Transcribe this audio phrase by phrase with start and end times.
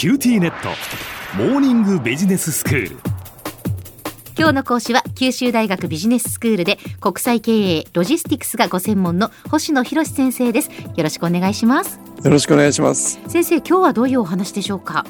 [0.00, 0.70] QTnet
[1.36, 2.96] モーニングビジネススクール
[4.34, 15.04] 今日の講師は九州大学ビジネススクールで国際経営ロジスティクスがご専門の星野博先生ですよろしくお願いしますよろしくお願いします先生今日はどういうお話でしょうか？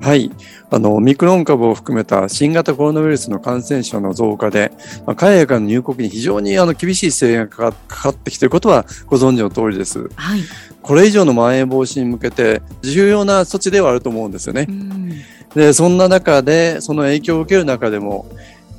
[0.00, 0.30] はい。
[0.70, 4.70] あの、オミクロン株を含めた新型コロナウイルスの感染者の増加で、
[5.06, 10.10] まあ、海外からの入国に非常にあの厳しい制限がかかってきていることはご存知の通りです。
[10.14, 10.40] はい。
[10.86, 14.68] これ以上のまん延防止に向けて重要な措置ではあると思うんですよね。
[15.54, 18.26] で、そんな中で、その影響を受ける中でも、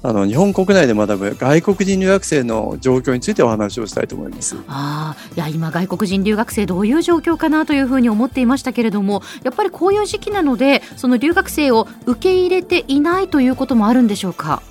[0.04, 4.56] あの日本国内で学ぶ外国人留学生の状況についてお話をしたいと思います。
[4.68, 14.62] ああ、いや今外国人留学生どういう状況かなというふうに思っていましたけれども、やっぱりこういう時期なので、その留学生を受け入れていないということもあるんでしょうか？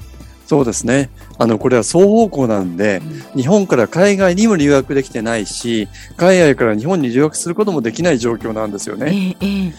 [0.46, 1.10] そうですね。
[1.38, 3.02] あの、これは双方向なんで、
[3.34, 9.34] うん、日本から海外にも留学できてないし、海外から日本に留学することもできない状況なんですよね。
[9.40, 9.72] えーえー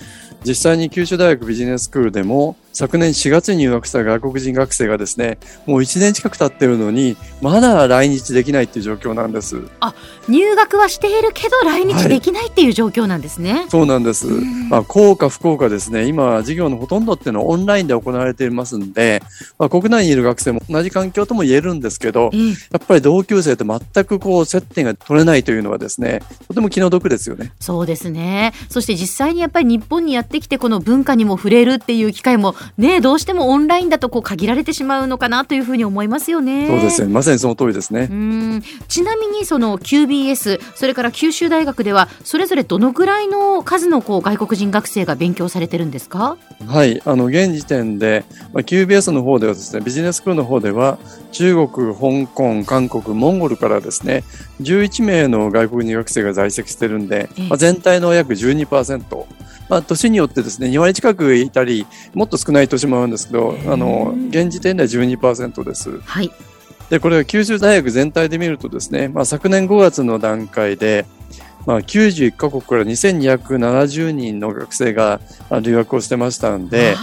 [0.45, 9.67] 実際に九州大学ビジネススクールでも昨年4月に入学した外国人学生がですねもう1年近く経ってるのにまだ来日できないっていう状況なんです。
[9.79, 9.95] あ
[10.29, 14.27] 入学はしているけど来日できないっていう状況なんですね、はい、そうなんです、
[14.69, 16.05] まあ、幸か不幸かですね。
[16.05, 19.23] 今授業のほとんどっていうのはオンラインで行われていますんで、
[19.57, 22.29] まあ、国内にいる学生も同じ環境とも言えるんですけど、
[22.71, 27.53] やっぱり同級生と全くこう接点が取れないというのはですねとても気の毒ですよね。
[27.59, 28.53] そうですね。
[28.69, 36.67] そして実際にやっぱり日本にやってきてこの文化にも触れるっていう機会もねどうしてもオンラインだとこう限られてしまうのかなというふうに思いますよね。
[36.67, 37.13] そうですね。
[37.13, 38.07] まさにその通りですね。
[38.11, 38.63] うん。
[38.87, 46.37] ちなみにその QBS それから九州大学ではそれぞれどのぐらいの数のこう外国人学生が勉強されてるんですか？
[46.67, 47.01] はい。
[47.05, 50.97] あの現時点で、まあ、QBS の方ではですねビジネススクールの方では
[51.31, 54.23] 中国香港韓国モンゴルからですね
[54.61, 59.25] 11名の外国人学生が在籍してるんで、まあ、全体の約12%。
[59.69, 65.99] まあ、年によってですね2割近くいたりもっと少ない年もあるんですけどあの現時点では12%です。
[65.99, 66.31] はい。
[66.89, 71.05] でこれは九州大学全体で見るとですね、まあ、昨年5月の段階で、
[71.65, 75.19] まあ、91カ国から2270人の学生が
[75.61, 76.95] 留学をしてましたんで、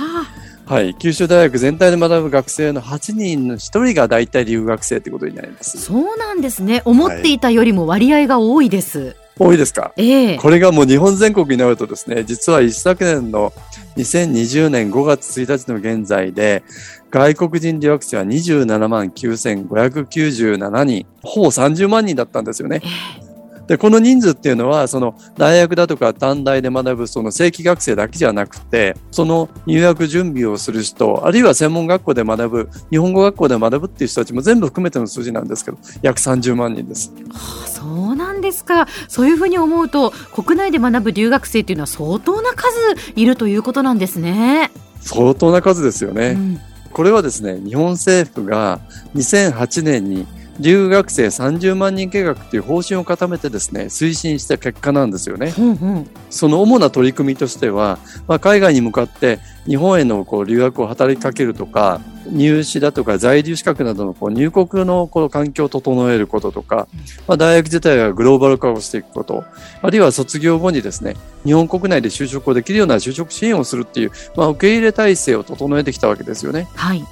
[0.64, 5.78] はい、九州大学全体で学ぶ学生の8人の1人が大体留学生ということになります。
[5.78, 6.80] そうなんですね。
[6.86, 13.52] 思っていたよりも割合が多いです、はい多いですか、えー、これがもう日本全国になるとですね、実は一昨年の
[13.96, 16.62] 2020年5月1日の現在で、
[17.10, 22.80] 外国人留学生は27万9597人、ほぼ30万人だったんですよね。
[22.82, 23.23] えー
[23.66, 37.12] で、この人数っていうのは、その大学だとか短大で学ぶその正規学生だけじゃなくて、その入学準備をする人、あるいは専門学校で学ぶ、日本語学校で学ぶっていう人たちも全部含めての数字なんですけど、約30万人です。
[37.30, 38.86] はあ、そうなんですか。
[39.08, 42.76] そういうふうに思うと、国内で学ぶ留学生っていうのは相当な数
[43.16, 44.70] いるということなんですね。
[45.00, 46.36] 相当な数ですよね。
[46.36, 46.60] うん、
[46.92, 48.80] これはですね、日本政府が
[49.14, 50.26] 2008年に
[50.60, 55.52] 留学生30万人計画という方針を固めてですね推進した結果なんですよね。
[55.58, 57.98] うんうん、その主な取り組みとしては、
[58.28, 66.88] まあ、海外に向かって日本へのこう留学を働きかけるとか入試だとか在留資格などのこう入国のこの環境を整えることとか、
[67.26, 69.44] まあ、大学自体がグローバル化をしていくこと
[69.82, 76.68] あるいは卒業後にですね日本国内で就職をできるような就職支援をするっていう、まあ、受け入れ体制を整えてきたわけですよね。
[76.74, 77.04] はい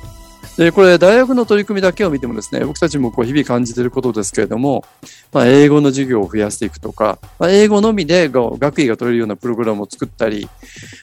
[0.57, 4.85] で、これ、大学の取り組みだけを見てもですね、僕たちもこう日々感じていることですけれども、
[5.33, 10.49] まあ、英語の授業を増やしていくとか、まあ、英語のみで学位が取れるようなプログラムを作ったり、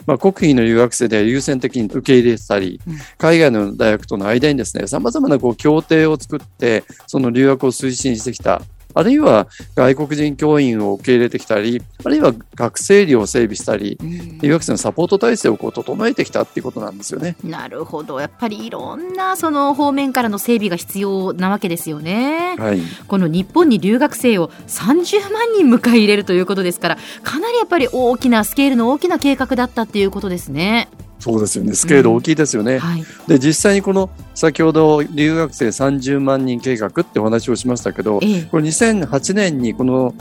[0.05, 2.79] まあ、国費の留学生で優先的に受け入れたり、
[3.17, 8.61] 海外の大学との間にですね、様々なこう協定を作って、その留学を推進してきた
[8.93, 13.97] あるいは外国人教員を受け入れてきたり、あるいは学生寮を整備したり、
[14.41, 17.35] 留学生のサポート体制をこう整えてきたっていうことなんですよね。
[17.43, 18.19] なるほど。
[18.19, 22.55] やっぱりいろんなその方面からの整備が必要なわけですよね。
[22.57, 30.89] はい、この日本に留学生を30万人迎え入れるということですから、かなりやっぱり大きなスケールの大きな計画だったっていうことですね。
[31.19, 31.73] そうですよね。
[31.73, 32.75] スケール大きいですよね。
[32.75, 40.15] うんはい、で、実際にこの先ほど留学生30万人計画ってお話をしましたけど、ええ、これ2008年にこの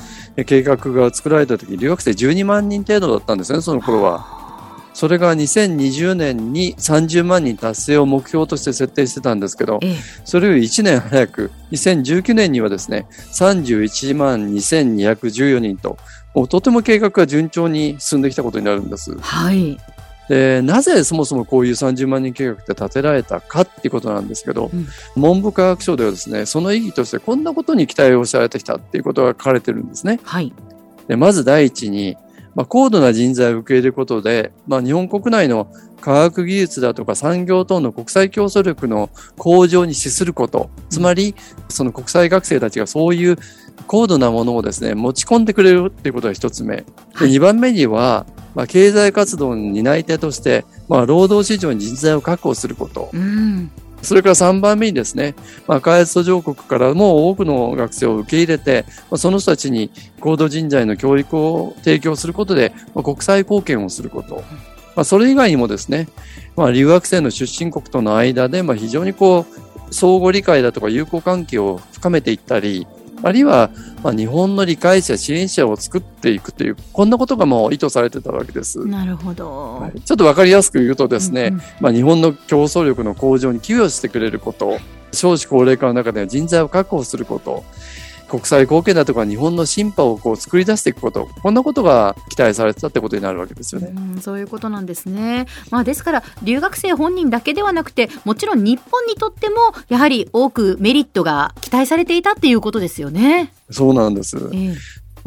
[0.44, 4.38] 計画が作られた時、留学生12万人程度だったんですね、その頃は。
[4.92, 15.96] それが2020年に30万人達成を目標として設定してたんですけど、ええ、それより1年早く、2019年にはですね、31万2214人と、
[16.34, 19.16] もうとても計画が順調に進んできたことになるんです。
[19.20, 19.78] はい。
[20.28, 24.86] でなぜそもそもこういう30万人計画って立てられたかっていうことなんですけど、うん、
[25.16, 30.20] 文部科学省ではですねその意義としてこんなことに期待をされてきたっていうことが書かれてるんですね。
[30.22, 30.52] はい、
[31.06, 32.16] でまず第一に
[32.58, 35.70] まあ、高度な人材を受け入れることで、まあ、日本国内の
[36.00, 41.36] 科学技術だとか産業等の国際競争力の向上に資すること、つまり
[41.68, 43.36] その国際学生たちがそういう
[43.88, 46.84] 高度なものをですね、持ち込んでくれるっていうことが一つ目。
[47.18, 53.10] で、二番目には、まあ、経済活動の担い手として、まあ、労働市場に人材を確保すること。
[53.12, 53.70] うん
[54.02, 55.34] それから3番目にですね、
[55.66, 59.90] まあ、開発途上国からも多くの学生を受け入れて、まあ、その人たちに
[60.20, 64.44] 高度人材の教育を提供することで、まあ、国際貢献をすること。
[64.94, 66.08] まあ、それ以外にもですね、
[66.56, 72.86] まあ、留学生の出身国との間で、まあ、非常にこう、相互理解だとか友好関係を深めていったり、
[73.22, 73.70] あるいは、
[74.02, 78.86] まあ、日本の理解者、支援者を作っていくという、こんなことがもう意図されてたわけです。
[78.86, 79.80] なるほど。
[79.80, 84.78] はい、ちょっとわかりやすく言うとですね、うんうん、まあ、日本の競争力の向上に寄与してくれること、
[85.12, 87.64] 少子高齢化の中で人材を確保すること、
[88.28, 93.92] 国際貢献だとか日本の進歩をこう作り出していくこと、こんなことが期待されてたってことになるわけですよね。
[94.16, 95.46] うそういうことなんですね。
[95.70, 99.56] まあですから留学生本人だけではなくて、もちろん日本にとっても
[99.88, 103.52] やはり多くメリットが期待されていたっていうことですよね。
[103.70, 104.36] そうなんです。
[104.36, 104.74] えー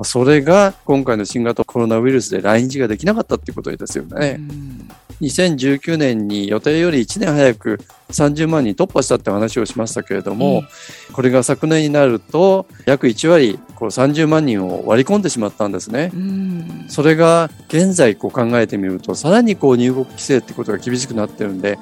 [0.04, 4.40] それが今回の新型コロナウイルスで来日ができなかったっていうことですよね。
[5.22, 7.80] 2019年に予定より1年早く
[8.10, 10.64] 30万人突破したって話をしましたけれども、
[11.14, 16.12] これが昨年になると約1割こう30万人を割り込んでしまったんですね。
[16.90, 21.80] それが現在こう考えてみるとさらにこう入国規制ってことが厳しくなってるんで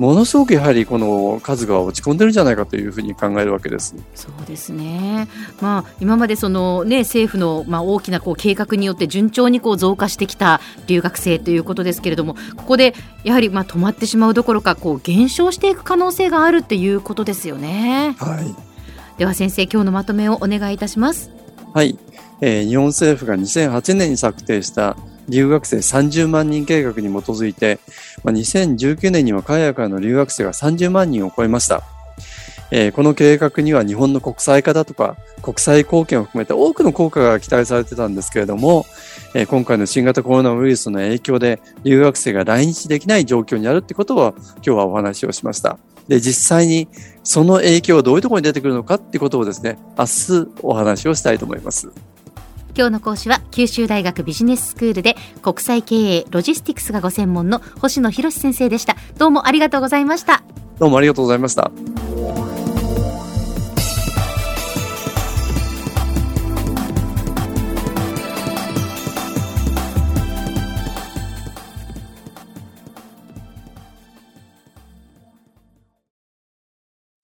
[0.00, 3.94] ものすごくやはりこの数が落ち込んでるんじゃないかというふうに考えるわけです。
[4.14, 5.28] そうですね。
[5.60, 12.94] まあ今までそのね政府のまあ大きなこう計画によって順調にこう増加してきた留学生ということですけれども、ここで
[13.24, 18.16] やはりまあ止まってしまうどころかこう減少していく可能性があるっていうことですよね。
[18.18, 18.54] はい。
[19.18, 21.30] では先生今日のまとめをお願いいたします。
[21.74, 21.98] はい。
[22.40, 24.96] えー、日本政府が2008年に策定した
[25.30, 27.78] 留学生30万人計画に基づいて、
[28.22, 31.82] まあ、2019年には海外からの留学生が30万人を超えました。
[32.72, 38.86] えー、この計画には日本の国際化だとか国際貢献を含めて多くの効果が期待されてたんですけれども、
[39.34, 45.78] えー、今回の新型コロナウイルスの影響で留学生が来日できない状況にあるってことを今日はお話をしました。
[46.06, 46.88] で、実際に
[47.22, 51.90] その影響はどういうところに出てくるのかってことをですね、明日お話をしたいと思います。
[52.80, 58.96] 今日の講師は九州大学ビジネススクールで国際経営ロジスティクスがご専門の星野博先生でした。
[59.18, 60.42] どうもありがとうございました。
[60.78, 61.70] どうもありがとうございました。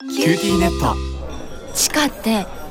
[0.00, 0.94] QTnet。
[1.74, 2.46] 地下って